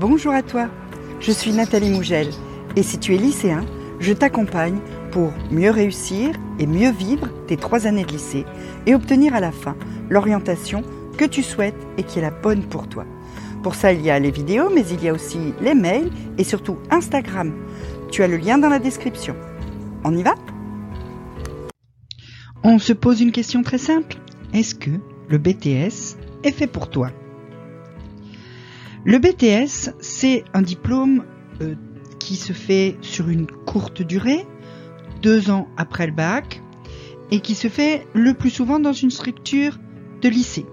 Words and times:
Bonjour 0.00 0.32
à 0.32 0.44
toi, 0.44 0.68
je 1.18 1.32
suis 1.32 1.50
Nathalie 1.50 1.90
Mougel 1.90 2.28
et 2.76 2.84
si 2.84 3.00
tu 3.00 3.16
es 3.16 3.18
lycéen, 3.18 3.66
je 3.98 4.12
t'accompagne 4.12 4.78
pour 5.10 5.32
mieux 5.50 5.72
réussir 5.72 6.36
et 6.60 6.68
mieux 6.68 6.92
vivre 6.92 7.26
tes 7.48 7.56
trois 7.56 7.88
années 7.88 8.04
de 8.04 8.12
lycée 8.12 8.44
et 8.86 8.94
obtenir 8.94 9.34
à 9.34 9.40
la 9.40 9.50
fin 9.50 9.74
l'orientation 10.08 10.84
que 11.16 11.24
tu 11.24 11.42
souhaites 11.42 11.74
et 11.96 12.04
qui 12.04 12.20
est 12.20 12.22
la 12.22 12.30
bonne 12.30 12.62
pour 12.62 12.88
toi. 12.88 13.06
Pour 13.64 13.74
ça, 13.74 13.92
il 13.92 14.00
y 14.00 14.08
a 14.08 14.20
les 14.20 14.30
vidéos, 14.30 14.70
mais 14.72 14.86
il 14.88 15.02
y 15.02 15.08
a 15.08 15.12
aussi 15.12 15.52
les 15.60 15.74
mails 15.74 16.12
et 16.38 16.44
surtout 16.44 16.76
Instagram. 16.92 17.52
Tu 18.12 18.22
as 18.22 18.28
le 18.28 18.36
lien 18.36 18.56
dans 18.56 18.68
la 18.68 18.78
description. 18.78 19.34
On 20.04 20.16
y 20.16 20.22
va? 20.22 20.36
On 22.62 22.78
se 22.78 22.92
pose 22.92 23.20
une 23.20 23.32
question 23.32 23.64
très 23.64 23.78
simple. 23.78 24.16
Est-ce 24.54 24.76
que 24.76 24.90
le 25.28 25.38
BTS 25.38 26.16
est 26.44 26.52
fait 26.52 26.68
pour 26.68 26.88
toi? 26.88 27.10
Le 29.04 29.18
BTS, 29.18 29.94
c'est 30.00 30.44
un 30.54 30.62
diplôme 30.62 31.24
euh, 31.60 31.74
qui 32.18 32.36
se 32.36 32.52
fait 32.52 32.96
sur 33.00 33.28
une 33.28 33.46
courte 33.46 34.02
durée, 34.02 34.44
deux 35.22 35.50
ans 35.50 35.68
après 35.76 36.06
le 36.06 36.12
bac, 36.12 36.62
et 37.30 37.40
qui 37.40 37.54
se 37.54 37.68
fait 37.68 38.06
le 38.14 38.34
plus 38.34 38.50
souvent 38.50 38.80
dans 38.80 38.92
une 38.92 39.10
structure 39.10 39.78
de 40.20 40.28
lycée. 40.28 40.66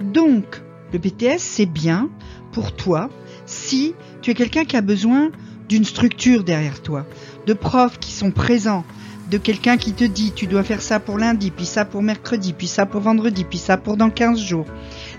Donc, 0.00 0.62
le 0.92 0.98
BTS, 0.98 1.38
c'est 1.38 1.66
bien 1.66 2.08
pour 2.52 2.74
toi 2.74 3.10
si 3.46 3.94
tu 4.22 4.30
es 4.30 4.34
quelqu'un 4.34 4.64
qui 4.64 4.76
a 4.76 4.80
besoin 4.80 5.30
d'une 5.68 5.84
structure 5.84 6.44
derrière 6.44 6.80
toi, 6.80 7.06
de 7.46 7.52
profs 7.52 7.98
qui 7.98 8.12
sont 8.12 8.30
présents, 8.30 8.84
de 9.30 9.36
quelqu'un 9.36 9.76
qui 9.76 9.92
te 9.92 10.04
dit 10.04 10.32
tu 10.34 10.46
dois 10.46 10.62
faire 10.62 10.80
ça 10.80 11.00
pour 11.00 11.18
lundi, 11.18 11.50
puis 11.50 11.66
ça 11.66 11.84
pour 11.84 12.02
mercredi, 12.02 12.54
puis 12.54 12.66
ça 12.66 12.86
pour 12.86 13.02
vendredi, 13.02 13.44
puis 13.44 13.58
ça 13.58 13.76
pour 13.76 13.96
dans 13.96 14.10
15 14.10 14.40
jours. 14.40 14.66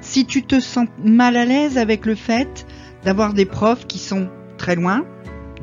Si 0.10 0.26
tu 0.26 0.42
te 0.42 0.60
sens 0.60 0.88
mal 1.04 1.38
à 1.38 1.46
l'aise 1.46 1.78
avec 1.78 2.08
le 2.08 2.16
fait 2.16 2.66
d'avoir 3.04 3.36
des 3.36 3.46
profs 3.46 3.86
qui 3.86 4.00
sont 4.00 4.28
très 4.58 4.76
loin, 4.76 5.06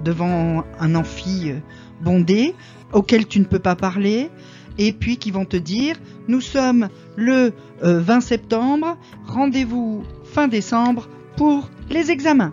devant 0.05 0.63
un 0.79 0.95
amphi 0.95 1.51
euh, 1.51 1.59
bondé, 2.01 2.55
auquel 2.93 3.27
tu 3.27 3.41
ne 3.41 3.45
peux 3.45 3.59
pas 3.59 3.75
parler, 3.75 4.31
et 4.79 4.93
puis 4.93 5.17
qui 5.17 5.33
vont 5.33 5.47
te 5.47 5.57
dire 5.57 5.97
nous 6.29 6.41
sommes 6.41 6.91
le 7.17 7.55
20 7.83 8.19
euh, 8.19 8.21
septembre, 8.21 8.97
rendez-vous 9.27 10.05
fin 10.23 10.47
décembre 10.47 11.09
pour 11.37 11.69
les 11.91 12.13
examens. 12.13 12.53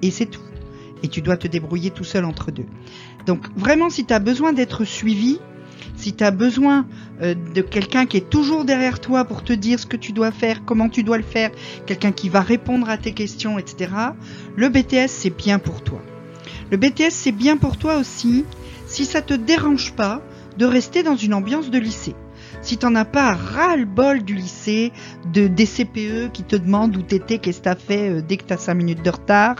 Et 0.00 0.12
c'est 0.12 0.26
tout. 0.26 0.46
Et 1.02 1.08
tu 1.08 1.22
dois 1.22 1.36
te 1.36 1.48
débrouiller 1.48 1.90
tout 1.90 2.04
seul 2.04 2.24
entre 2.24 2.52
deux. 2.52 2.66
Donc 3.26 3.48
vraiment, 3.56 3.90
si 3.90 4.04
tu 4.04 4.14
as 4.14 4.20
besoin 4.20 4.52
d'être 4.52 4.84
suivi, 4.84 5.40
si 5.96 6.12
tu 6.12 6.24
as 6.24 6.30
besoin 6.30 6.86
euh, 7.22 7.34
de 7.54 7.62
quelqu'un 7.62 8.06
qui 8.06 8.16
est 8.16 8.28
toujours 8.28 8.64
derrière 8.64 9.00
toi 9.00 9.24
pour 9.24 9.44
te 9.44 9.52
dire 9.52 9.78
ce 9.78 9.86
que 9.86 9.96
tu 9.96 10.12
dois 10.12 10.30
faire, 10.30 10.64
comment 10.64 10.88
tu 10.88 11.02
dois 11.02 11.16
le 11.16 11.22
faire, 11.22 11.50
quelqu'un 11.86 12.12
qui 12.12 12.28
va 12.28 12.40
répondre 12.40 12.88
à 12.88 12.96
tes 12.96 13.12
questions, 13.12 13.58
etc., 13.58 13.90
le 14.56 14.68
BTS, 14.68 15.08
c'est 15.08 15.36
bien 15.36 15.58
pour 15.58 15.82
toi. 15.82 16.00
Le 16.70 16.76
BTS, 16.76 17.10
c'est 17.10 17.32
bien 17.32 17.56
pour 17.56 17.76
toi 17.76 17.96
aussi 17.96 18.44
si 18.86 19.04
ça 19.04 19.22
te 19.22 19.34
dérange 19.34 19.92
pas 19.92 20.20
de 20.58 20.66
rester 20.66 21.02
dans 21.02 21.16
une 21.16 21.34
ambiance 21.34 21.70
de 21.70 21.78
lycée. 21.78 22.14
Si 22.60 22.76
t'en 22.76 22.94
as 22.94 23.04
pas 23.04 23.34
ras-le-bol 23.34 24.22
du 24.22 24.34
lycée, 24.34 24.92
de 25.32 25.46
des 25.46 25.66
CPE 25.66 26.32
qui 26.32 26.42
te 26.42 26.56
demandent 26.56 26.96
où 26.96 27.02
t'étais, 27.02 27.38
qu'est-ce 27.38 27.58
que 27.58 27.64
t'as 27.64 27.74
fait 27.74 28.10
euh, 28.10 28.22
dès 28.26 28.36
que 28.36 28.44
t'as 28.44 28.56
5 28.56 28.74
minutes 28.74 29.02
de 29.02 29.10
retard, 29.10 29.56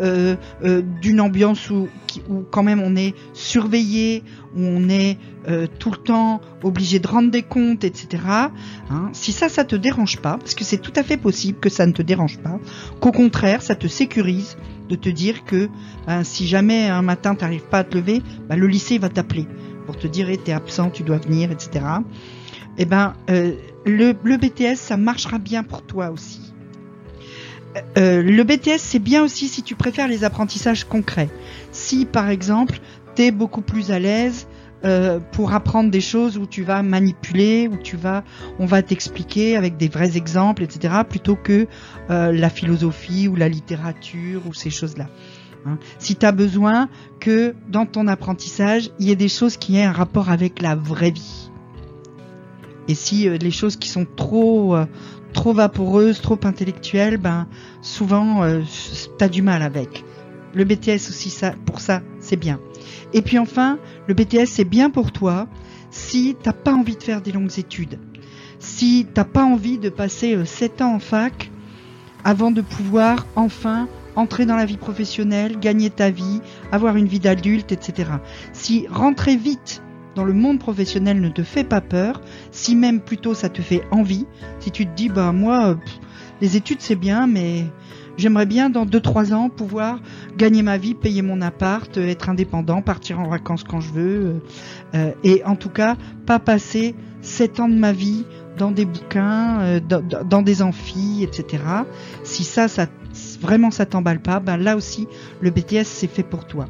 euh, 0.00 0.36
euh, 0.64 0.82
d'une 1.00 1.20
ambiance 1.20 1.70
où, 1.70 1.88
quand 2.50 2.62
même 2.62 2.80
on 2.80 2.96
est 2.96 3.14
surveillé, 3.32 4.22
où 4.56 4.60
on 4.60 4.88
est 4.88 5.18
tout 5.78 5.90
le 5.90 5.98
temps 5.98 6.40
obligé 6.62 7.00
de 7.00 7.06
rendre 7.06 7.30
des 7.30 7.42
comptes, 7.42 7.84
etc. 7.84 8.22
Hein, 8.88 9.10
si 9.12 9.30
ça, 9.30 9.50
ça 9.50 9.64
te 9.64 9.76
dérange 9.76 10.18
pas, 10.20 10.38
parce 10.38 10.54
que 10.54 10.64
c'est 10.64 10.78
tout 10.78 10.92
à 10.96 11.02
fait 11.02 11.18
possible 11.18 11.58
que 11.58 11.68
ça 11.68 11.84
ne 11.84 11.92
te 11.92 12.00
dérange 12.00 12.38
pas, 12.38 12.58
qu'au 12.98 13.12
contraire, 13.12 13.60
ça 13.60 13.74
te 13.74 13.86
sécurise 13.86 14.56
de 14.88 14.96
te 14.96 15.08
dire 15.08 15.44
que 15.44 15.68
ben, 16.06 16.24
si 16.24 16.46
jamais 16.46 16.88
un 16.88 17.02
matin 17.02 17.34
t'arrives 17.34 17.68
pas 17.68 17.78
à 17.78 17.84
te 17.84 17.96
lever, 17.96 18.22
ben, 18.48 18.56
le 18.56 18.66
lycée 18.66 18.98
va 18.98 19.08
t'appeler 19.08 19.46
pour 19.86 19.96
te 19.96 20.06
dire, 20.06 20.28
t'es 20.42 20.52
absent, 20.52 20.90
tu 20.90 21.02
dois 21.02 21.18
venir, 21.18 21.50
etc. 21.50 21.84
Eh 22.78 22.84
ben, 22.84 23.14
euh, 23.30 23.52
le, 23.86 24.12
BTS, 24.12 24.76
ça 24.76 24.96
marchera 24.96 25.38
bien 25.38 25.62
pour 25.62 25.82
toi 25.82 26.10
aussi. 26.10 26.40
Euh, 27.76 27.80
euh, 27.98 28.22
le 28.22 28.42
BTS, 28.44 28.78
c'est 28.78 28.98
bien 28.98 29.22
aussi 29.22 29.48
si 29.48 29.62
tu 29.62 29.74
préfères 29.74 30.08
les 30.08 30.24
apprentissages 30.24 30.84
concrets. 30.84 31.30
Si, 31.70 32.04
par 32.04 32.28
exemple, 32.30 32.78
t'es 33.14 33.30
beaucoup 33.30 33.62
plus 33.62 33.90
à 33.90 33.98
l'aise 33.98 34.46
pour 35.32 35.54
apprendre 35.54 35.90
des 35.90 36.02
choses 36.02 36.36
où 36.36 36.46
tu 36.46 36.62
vas 36.62 36.82
manipuler, 36.82 37.68
où 37.72 37.78
tu 37.78 37.96
vas, 37.96 38.22
on 38.58 38.66
va 38.66 38.82
t'expliquer 38.82 39.56
avec 39.56 39.78
des 39.78 39.88
vrais 39.88 40.18
exemples, 40.18 40.62
etc., 40.62 40.92
plutôt 41.08 41.36
que 41.36 41.66
la 42.10 42.50
philosophie 42.50 43.26
ou 43.26 43.34
la 43.34 43.48
littérature 43.48 44.42
ou 44.46 44.52
ces 44.52 44.68
choses-là. 44.68 45.08
Hein. 45.66 45.78
Si 45.98 46.16
tu 46.16 46.26
as 46.26 46.32
besoin 46.32 46.88
que 47.20 47.54
dans 47.68 47.86
ton 47.86 48.06
apprentissage, 48.06 48.90
il 48.98 49.08
y 49.08 49.10
ait 49.10 49.16
des 49.16 49.28
choses 49.28 49.56
qui 49.56 49.76
aient 49.76 49.84
un 49.84 49.92
rapport 49.92 50.30
avec 50.30 50.60
la 50.60 50.74
vraie 50.74 51.10
vie. 51.10 51.50
Et 52.88 52.94
si 52.94 53.28
euh, 53.28 53.36
les 53.38 53.50
choses 53.50 53.76
qui 53.76 53.88
sont 53.88 54.06
trop 54.16 54.76
euh, 54.76 54.86
trop 55.32 55.52
vaporeuses, 55.52 56.20
trop 56.20 56.38
intellectuelles, 56.44 57.16
ben 57.16 57.46
souvent 57.80 58.42
euh, 58.42 58.60
tu 59.18 59.24
as 59.24 59.28
du 59.28 59.42
mal 59.42 59.62
avec. 59.62 60.04
Le 60.54 60.64
BTS 60.64 61.08
aussi 61.08 61.30
ça 61.30 61.54
pour 61.64 61.80
ça, 61.80 62.02
c'est 62.20 62.36
bien. 62.36 62.60
Et 63.12 63.22
puis 63.22 63.38
enfin, 63.38 63.78
le 64.06 64.14
BTS 64.14 64.46
c'est 64.46 64.64
bien 64.64 64.90
pour 64.90 65.12
toi 65.12 65.48
si 65.90 66.36
t'as 66.40 66.52
pas 66.52 66.72
envie 66.72 66.96
de 66.96 67.02
faire 67.02 67.22
des 67.22 67.32
longues 67.32 67.58
études. 67.58 67.98
Si 68.58 69.06
t'as 69.12 69.24
pas 69.24 69.44
envie 69.44 69.78
de 69.78 69.88
passer 69.88 70.44
7 70.44 70.82
ans 70.82 70.94
en 70.94 70.98
fac 70.98 71.50
avant 72.24 72.50
de 72.50 72.62
pouvoir 72.62 73.26
enfin 73.36 73.88
entrer 74.16 74.46
dans 74.46 74.56
la 74.56 74.64
vie 74.64 74.76
professionnelle, 74.76 75.58
gagner 75.58 75.90
ta 75.90 76.10
vie, 76.10 76.40
avoir 76.72 76.96
une 76.96 77.06
vie 77.06 77.20
d'adulte, 77.20 77.72
etc. 77.72 78.10
Si 78.52 78.86
rentrer 78.88 79.36
vite 79.36 79.82
dans 80.14 80.24
le 80.24 80.32
monde 80.32 80.58
professionnel 80.58 81.20
ne 81.20 81.28
te 81.28 81.42
fait 81.42 81.64
pas 81.64 81.80
peur, 81.80 82.20
si 82.50 82.76
même 82.76 83.00
plutôt 83.00 83.34
ça 83.34 83.48
te 83.48 83.62
fait 83.62 83.82
envie, 83.90 84.26
si 84.60 84.70
tu 84.70 84.86
te 84.86 84.94
dis 84.94 85.08
bah 85.08 85.32
moi 85.32 85.70
euh, 85.70 85.74
les 86.40 86.56
études 86.56 86.80
c'est 86.80 86.96
bien 86.96 87.26
mais 87.26 87.64
j'aimerais 88.16 88.46
bien 88.46 88.70
dans 88.70 88.86
2 88.86 89.00
3 89.00 89.34
ans 89.34 89.48
pouvoir 89.48 90.00
gagner 90.36 90.62
ma 90.62 90.78
vie, 90.78 90.94
payer 90.94 91.22
mon 91.22 91.40
appart, 91.40 91.96
euh, 91.98 92.06
être 92.06 92.28
indépendant, 92.28 92.82
partir 92.82 93.20
en 93.20 93.28
vacances 93.28 93.64
quand 93.64 93.80
je 93.80 93.92
veux 93.92 94.42
euh, 94.94 95.12
et 95.24 95.42
en 95.44 95.56
tout 95.56 95.70
cas 95.70 95.96
pas 96.26 96.38
passer 96.38 96.94
7 97.24 97.60
ans 97.60 97.68
de 97.68 97.74
ma 97.74 97.92
vie 97.92 98.24
dans 98.56 98.70
des 98.70 98.84
bouquins, 98.84 99.80
dans, 99.80 100.00
dans, 100.00 100.42
des 100.42 100.62
amphis, 100.62 101.24
etc. 101.24 101.64
Si 102.22 102.44
ça, 102.44 102.68
ça 102.68 102.86
vraiment 103.40 103.70
ça 103.70 103.86
t'emballe 103.86 104.20
pas, 104.20 104.40
ben 104.40 104.56
là 104.56 104.76
aussi 104.76 105.08
le 105.40 105.50
BTS 105.50 105.84
c'est 105.84 106.06
fait 106.06 106.22
pour 106.22 106.46
toi. 106.46 106.66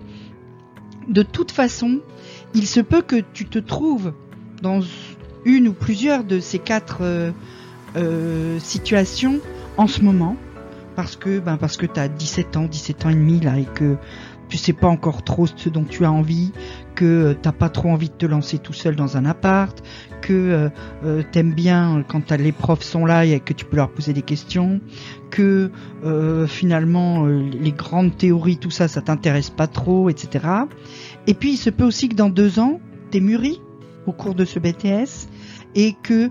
De 1.09 1.23
toute 1.23 1.51
façon, 1.51 2.01
il 2.55 2.67
se 2.67 2.81
peut 2.81 3.03
que 3.03 3.23
tu 3.33 3.47
te 3.47 3.59
trouves 3.59 4.13
dans 4.63 4.81
une 5.45 5.69
ou 5.69 5.73
plusieurs 5.73 6.25
de 6.25 6.41
ces 6.41 6.59
quatre 6.59 6.99
euh, 7.03 7.31
euh, 7.97 8.59
situations 8.61 9.41
en 9.77 9.87
ce 9.87 10.01
moment 10.01 10.37
parce 10.97 11.17
que 11.17 11.39
ben 11.39 11.57
parce 11.57 11.77
que 11.77 11.87
tu 11.87 12.01
as 12.01 12.09
17 12.09 12.57
ans, 12.57 12.65
17 12.65 13.07
ans 13.07 13.11
et 13.11 13.15
demi 13.15 13.41
là 13.41 13.59
et 13.59 13.65
que 13.65 13.97
tu 14.49 14.59
sais 14.59 14.73
pas 14.73 14.89
encore 14.89 15.23
trop 15.23 15.47
ce 15.47 15.69
dont 15.69 15.85
tu 15.85 16.05
as 16.05 16.13
envie, 16.13 16.53
que 16.95 17.05
euh, 17.05 17.35
t'as 17.41 17.53
pas 17.53 17.69
trop 17.69 17.91
envie 17.91 18.09
de 18.09 18.15
te 18.15 18.27
lancer 18.27 18.59
tout 18.59 18.73
seul 18.73 18.97
dans 18.97 19.17
un 19.17 19.25
appart, 19.25 19.83
que 20.21 20.33
euh, 20.33 20.69
euh 21.05 21.23
t'aimes 21.33 21.53
bien 21.53 22.05
quand 22.07 22.31
les 22.33 22.53
profs 22.53 22.83
sont 22.83 23.07
là 23.07 23.25
et 23.25 23.41
que 23.41 23.53
tu 23.53 23.65
peux 23.65 23.77
leur 23.77 23.91
poser 23.91 24.13
des 24.13 24.23
questions, 24.23 24.81
que 25.31 25.71
finalement 26.47 27.27
les 27.27 27.73
grandes 27.73 28.17
théories, 28.17 28.59
tout 28.59 28.71
ça, 28.71 28.89
ça 28.89 29.01
t'intéresse 29.01 29.51
pas 29.51 29.67
trop, 29.67 30.09
etc. 30.09 30.47
Et 31.27 31.35
puis 31.35 31.53
il 31.53 31.57
se 31.57 31.71
peut 31.71 31.85
aussi 31.85 32.09
que 32.09 32.15
dans 32.15 32.29
deux 32.29 32.59
ans, 32.59 32.81
t'es 33.11 33.21
mûri 33.21 33.61
au 34.07 34.13
cours 34.13 34.35
de 34.35 34.45
ce 34.45 34.59
BTS 34.59 35.29
et 35.75 35.95
que 36.03 36.31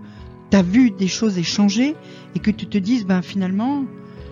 t'as 0.49 0.61
vu 0.61 0.91
des 0.91 1.07
choses 1.07 1.37
échanger 1.37 1.95
et 2.35 2.39
que 2.39 2.51
tu 2.51 2.67
te 2.67 2.77
dises, 2.77 3.05
ben 3.05 3.21
finalement, 3.21 3.85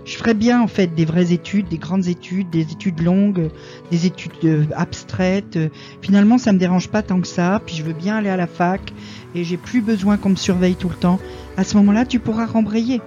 je 0.05 0.15
ferais 0.15 0.33
bien 0.33 0.61
en 0.61 0.67
fait 0.67 0.87
des 0.87 1.05
vraies 1.05 1.31
études, 1.31 1.67
des 1.67 1.77
grandes 1.77 2.07
études, 2.07 2.49
des 2.49 2.71
études 2.71 3.01
longues, 3.01 3.49
des 3.91 4.05
études 4.05 4.31
euh, 4.43 4.65
abstraites. 4.75 5.59
Finalement, 6.01 6.37
ça 6.37 6.51
me 6.53 6.57
dérange 6.57 6.89
pas 6.89 7.01
tant 7.03 7.21
que 7.21 7.27
ça. 7.27 7.61
Puis 7.65 7.75
je 7.75 7.83
veux 7.83 7.93
bien 7.93 8.17
aller 8.17 8.29
à 8.29 8.37
la 8.37 8.47
fac 8.47 8.93
et 9.35 9.43
j'ai 9.43 9.57
plus 9.57 9.81
besoin 9.81 10.17
qu'on 10.17 10.29
me 10.29 10.35
surveille 10.35 10.75
tout 10.75 10.89
le 10.89 10.95
temps. 10.95 11.19
À 11.57 11.63
ce 11.63 11.77
moment-là, 11.77 12.05
tu 12.05 12.19
pourras 12.19 12.45
rembrayer. 12.45 13.01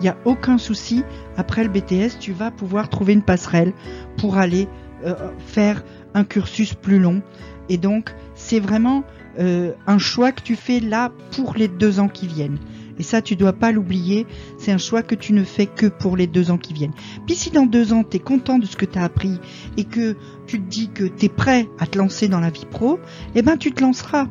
Il 0.00 0.04
n'y 0.04 0.08
a 0.08 0.16
aucun 0.24 0.58
souci. 0.58 1.04
Après 1.36 1.62
le 1.64 1.70
BTS, 1.70 2.18
tu 2.18 2.32
vas 2.32 2.50
pouvoir 2.50 2.88
trouver 2.88 3.12
une 3.12 3.22
passerelle 3.22 3.72
pour 4.16 4.36
aller 4.36 4.68
euh, 5.04 5.14
faire 5.46 5.84
un 6.14 6.24
cursus 6.24 6.74
plus 6.74 6.98
long. 6.98 7.22
Et 7.68 7.78
donc, 7.78 8.14
c'est 8.34 8.60
vraiment 8.60 9.04
euh, 9.38 9.72
un 9.86 9.98
choix 9.98 10.32
que 10.32 10.42
tu 10.42 10.56
fais 10.56 10.80
là 10.80 11.10
pour 11.34 11.54
les 11.54 11.68
deux 11.68 12.00
ans 12.00 12.08
qui 12.08 12.26
viennent. 12.26 12.58
Et 12.98 13.02
ça, 13.02 13.22
tu 13.22 13.36
dois 13.36 13.52
pas 13.52 13.72
l'oublier. 13.72 14.26
C'est 14.58 14.72
un 14.72 14.78
choix 14.78 15.02
que 15.02 15.14
tu 15.14 15.32
ne 15.32 15.44
fais 15.44 15.66
que 15.66 15.86
pour 15.86 16.16
les 16.16 16.26
deux 16.26 16.50
ans 16.50 16.58
qui 16.58 16.72
viennent. 16.72 16.94
Puis 17.26 17.34
si 17.34 17.50
dans 17.50 17.66
deux 17.66 17.92
ans, 17.92 18.04
tu 18.04 18.16
es 18.16 18.20
content 18.20 18.58
de 18.58 18.66
ce 18.66 18.76
que 18.76 18.86
tu 18.86 18.98
as 18.98 19.04
appris 19.04 19.38
et 19.76 19.84
que 19.84 20.16
tu 20.46 20.60
te 20.60 20.68
dis 20.68 20.90
que 20.90 21.04
tu 21.04 21.26
es 21.26 21.28
prêt 21.28 21.68
à 21.78 21.86
te 21.86 21.98
lancer 21.98 22.28
dans 22.28 22.40
la 22.40 22.50
vie 22.50 22.66
pro, 22.70 22.98
eh 23.34 23.42
ben 23.42 23.56
tu 23.56 23.72
te 23.72 23.82
lanceras. 23.82 24.28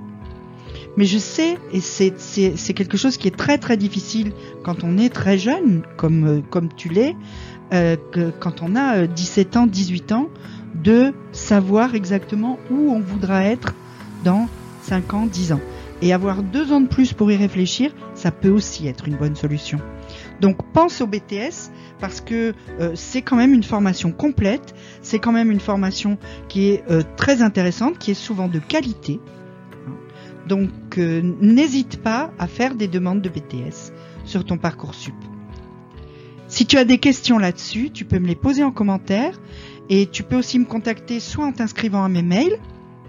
Mais 0.98 1.06
je 1.06 1.18
sais, 1.18 1.58
et 1.72 1.80
c'est 1.80 2.74
quelque 2.74 2.98
chose 2.98 3.18
qui 3.18 3.28
est 3.28 3.36
très 3.36 3.58
très 3.58 3.78
difficile 3.78 4.34
quand 4.64 4.84
on 4.84 4.98
est 4.98 5.10
très 5.10 5.38
jeune, 5.38 5.84
comme, 5.96 6.28
euh, 6.28 6.42
comme 6.50 6.68
tu 6.76 6.90
l'es, 6.90 7.16
euh, 7.74 7.96
quand 8.40 8.62
on 8.62 8.76
a 8.76 9.08
17 9.08 9.56
euh, 9.56 9.60
ans, 9.60 9.68
18 9.68 10.12
ans, 10.12 10.30
de 10.76 11.14
savoir 11.32 11.96
exactement 11.96 12.60
où 12.70 12.92
on 12.92 13.00
voudra 13.00 13.44
être 13.46 13.74
dans 14.24 14.50
5 14.84 15.14
ans, 15.14 15.26
10 15.26 15.54
ans. 15.54 15.62
Et 16.02 16.14
avoir 16.14 16.44
deux 16.44 16.74
ans 16.74 16.82
de 16.82 16.88
plus 16.88 17.14
pour 17.14 17.32
y 17.32 17.38
réfléchir, 17.38 17.92
ça 18.22 18.32
peut 18.32 18.50
aussi 18.50 18.88
être 18.88 19.08
une 19.08 19.16
bonne 19.16 19.36
solution. 19.36 19.80
Donc 20.40 20.58
pense 20.74 21.02
au 21.02 21.08
BTS 21.08 21.72
parce 22.00 22.22
que 22.22 22.54
euh, 22.80 22.92
c'est 22.96 23.22
quand 23.22 23.36
même 23.36 23.54
une 23.54 23.64
formation 23.64 24.12
complète, 24.12 24.76
c'est 25.02 25.20
quand 25.20 25.32
même 25.32 25.52
une 25.52 25.60
formation 25.60 26.18
qui 26.48 26.70
est 26.70 26.84
très 27.16 27.42
intéressante, 27.42 27.98
qui 27.98 28.12
est 28.12 28.16
souvent 28.16 28.48
de 28.48 28.60
qualité. 28.60 29.20
Donc 30.48 30.70
n'hésite 30.98 32.02
pas 32.02 32.32
à 32.38 32.48
faire 32.48 32.76
des 32.76 32.88
demandes 32.88 33.22
de 33.22 33.30
BTS 33.30 33.92
sur 34.26 34.46
ton 34.46 34.58
parcours 34.58 34.94
sup. 34.94 35.16
Si 36.48 36.66
tu 36.66 36.78
as 36.78 36.84
des 36.84 36.98
questions 36.98 37.38
là-dessus, 37.38 37.92
tu 37.92 38.04
peux 38.04 38.20
me 38.20 38.28
les 38.28 38.36
poser 38.36 38.62
en 38.62 38.72
commentaire 38.72 39.40
et 39.90 40.06
tu 40.06 40.24
peux 40.24 40.36
aussi 40.36 40.60
me 40.60 40.66
contacter 40.66 41.22
soit 41.22 41.46
en 41.46 41.54
t'inscrivant 41.54 42.04
à 42.04 42.10
mes 42.10 42.22
mails, 42.22 42.60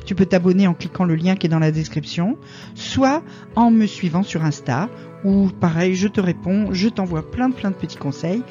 tu 0.05 0.15
peux 0.15 0.27
t'abonner 0.27 0.67
en 0.67 0.75
cliquant 0.75 1.05
le 1.05 1.15
lien 1.15 1.37
qui 1.37 1.47
est 1.47 1.51
dans 1.51 1.59
la 1.59 1.71
description, 1.71 2.37
soit 2.75 3.23
en 3.57 3.71
me 3.71 3.87
suivant 3.87 4.23
sur 4.23 4.45
Insta 4.45 4.89
où 5.25 5.49
pareil, 5.61 5.95
je 5.95 6.09
te 6.09 6.21
réponds, 6.21 6.73
je 6.73 6.89
t'envoie 6.89 7.31
plein 7.31 7.49
de 7.49 7.55
plein 7.55 7.71
de 7.71 7.77
petits 7.77 7.97
conseils. 7.97 8.43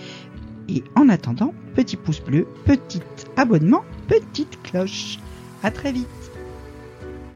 Et 0.69 0.83
en 0.95 1.09
attendant, 1.09 1.53
petit 1.75 1.97
pouce 1.97 2.21
bleu, 2.21 2.47
petit 2.65 3.01
abonnement, 3.35 3.83
petite 4.07 4.61
cloche. 4.63 5.19
À 5.63 5.71
très 5.71 5.91
vite. 5.91 6.20